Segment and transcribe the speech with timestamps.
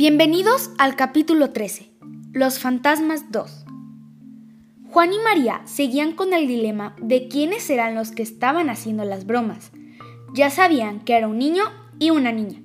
[0.00, 1.90] Bienvenidos al capítulo 13,
[2.32, 3.64] Los Fantasmas 2.
[4.90, 9.26] Juan y María seguían con el dilema de quiénes eran los que estaban haciendo las
[9.26, 9.72] bromas.
[10.34, 11.64] Ya sabían que era un niño
[11.98, 12.62] y una niña,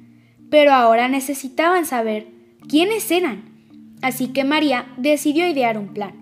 [0.51, 2.27] pero ahora necesitaban saber
[2.69, 3.45] quiénes eran.
[4.03, 6.13] Así que María decidió idear un plan.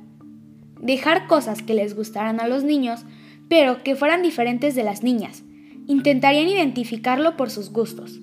[0.79, 3.05] Dejar cosas que les gustaran a los niños,
[3.49, 5.43] pero que fueran diferentes de las niñas.
[5.88, 8.20] Intentarían identificarlo por sus gustos.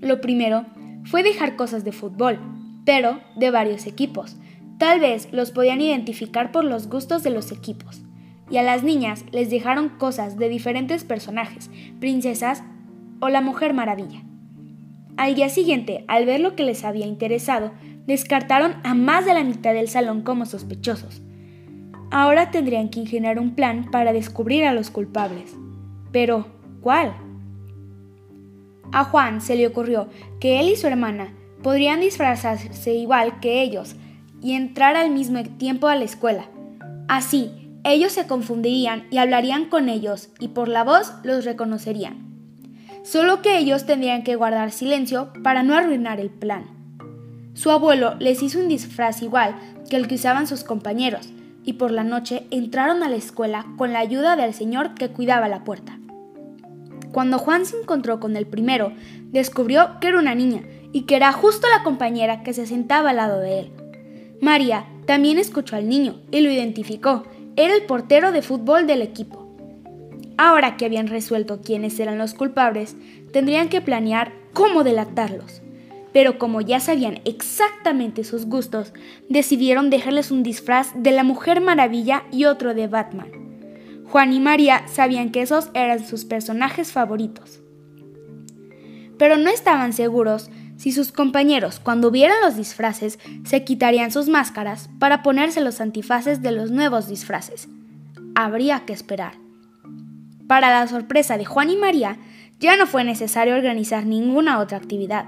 [0.00, 0.66] Lo primero
[1.04, 2.38] fue dejar cosas de fútbol,
[2.84, 4.36] pero de varios equipos.
[4.78, 8.02] Tal vez los podían identificar por los gustos de los equipos.
[8.50, 12.62] Y a las niñas les dejaron cosas de diferentes personajes, princesas
[13.20, 14.22] o la Mujer Maravilla.
[15.16, 17.72] Al día siguiente, al ver lo que les había interesado,
[18.06, 21.20] descartaron a más de la mitad del salón como sospechosos.
[22.10, 25.54] Ahora tendrían que ingeniar un plan para descubrir a los culpables.
[26.10, 26.46] Pero,
[26.80, 27.14] ¿cuál?
[28.92, 30.08] A Juan se le ocurrió
[30.40, 33.94] que él y su hermana podrían disfrazarse igual que ellos
[34.42, 36.46] y entrar al mismo tiempo a la escuela.
[37.08, 37.52] Así,
[37.84, 42.30] ellos se confundirían y hablarían con ellos y por la voz los reconocerían.
[43.02, 46.66] Solo que ellos tendrían que guardar silencio para no arruinar el plan.
[47.54, 49.54] Su abuelo les hizo un disfraz igual
[49.88, 51.30] que el que usaban sus compañeros
[51.64, 55.48] y por la noche entraron a la escuela con la ayuda del señor que cuidaba
[55.48, 55.99] la puerta.
[57.12, 58.92] Cuando Juan se encontró con el primero,
[59.30, 63.16] descubrió que era una niña y que era justo la compañera que se sentaba al
[63.16, 63.72] lado de él.
[64.40, 67.24] María también escuchó al niño y lo identificó.
[67.56, 69.46] Era el portero de fútbol del equipo.
[70.38, 72.96] Ahora que habían resuelto quiénes eran los culpables,
[73.32, 75.60] tendrían que planear cómo delatarlos.
[76.12, 78.92] Pero como ya sabían exactamente sus gustos,
[79.28, 83.39] decidieron dejarles un disfraz de la Mujer Maravilla y otro de Batman.
[84.10, 87.60] Juan y María sabían que esos eran sus personajes favoritos.
[89.18, 94.90] Pero no estaban seguros si sus compañeros, cuando vieran los disfraces, se quitarían sus máscaras
[94.98, 97.68] para ponerse los antifaces de los nuevos disfraces.
[98.34, 99.34] Habría que esperar.
[100.48, 102.16] Para la sorpresa de Juan y María,
[102.58, 105.26] ya no fue necesario organizar ninguna otra actividad.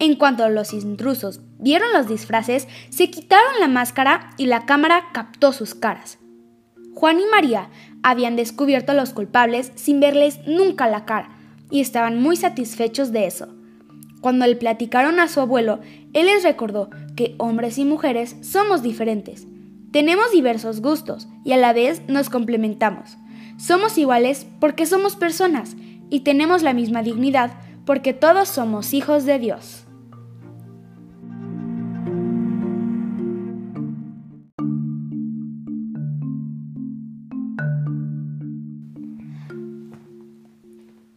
[0.00, 5.52] En cuanto los intrusos vieron los disfraces, se quitaron la máscara y la cámara captó
[5.52, 6.18] sus caras.
[6.94, 7.70] Juan y María
[8.02, 11.30] habían descubierto a los culpables sin verles nunca la cara
[11.70, 13.48] y estaban muy satisfechos de eso.
[14.20, 15.80] Cuando le platicaron a su abuelo,
[16.12, 19.46] él les recordó que hombres y mujeres somos diferentes.
[19.90, 23.18] Tenemos diversos gustos y a la vez nos complementamos.
[23.58, 25.76] Somos iguales porque somos personas
[26.10, 27.52] y tenemos la misma dignidad
[27.84, 29.83] porque todos somos hijos de Dios.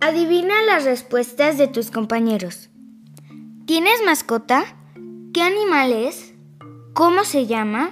[0.07, 2.69] Adivina las respuestas de tus compañeros.
[3.65, 4.63] ¿Tienes mascota?
[5.33, 6.33] ¿Qué animal es?
[6.93, 7.89] ¿Cómo se llama?